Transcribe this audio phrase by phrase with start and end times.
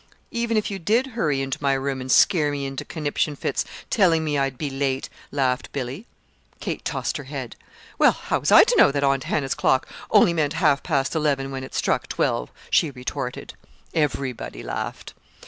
[0.31, 4.23] "Even if you did hurry into my room and scare me into conniption fits telling
[4.23, 6.07] me I'd be late," laughed Billy.
[6.59, 7.55] Kate tossed her head.
[7.99, 11.51] "Well, how was I to know that Aunt Hannah's clock only meant half past eleven
[11.51, 13.53] when it struck twelve?" she retorted.
[13.93, 15.13] Everybody laughed.